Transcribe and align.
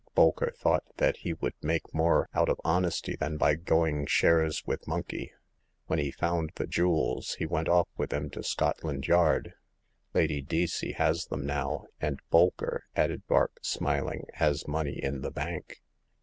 Bolker 0.15 0.51
thought 0.55 0.83
that 0.97 1.17
he 1.17 1.33
would 1.33 1.53
make 1.61 1.93
more 1.93 2.27
out 2.33 2.49
of 2.49 2.59
honesty 2.65 3.15
than 3.15 3.37
by 3.37 3.53
going 3.53 4.07
shares 4.07 4.65
with 4.65 4.87
Monkey. 4.87 5.31
When 5.85 5.99
he 5.99 6.09
found 6.09 6.53
the 6.55 6.65
jewels, 6.65 7.35
he 7.35 7.45
went 7.45 7.69
off 7.69 7.87
with 7.97 8.09
them 8.09 8.31
to 8.31 8.41
Scotland 8.41 9.05
Yard. 9.05 9.53
Lady 10.15 10.41
Dea 10.41 10.65
cey 10.65 10.93
has 10.93 11.27
them 11.27 11.45
now, 11.45 11.85
and 11.99 12.19
Bolkers,*' 12.31 12.81
added 12.95 13.21
Vark, 13.27 13.59
smiling, 13.61 14.25
has 14.33 14.67
money 14.67 14.97
in 14.99 15.21
the 15.21 15.29
bank." 15.29 15.83